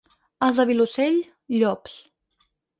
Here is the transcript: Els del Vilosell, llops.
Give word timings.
Els 0.47 0.61
del 0.61 0.67
Vilosell, 0.71 1.21
llops. 1.59 2.03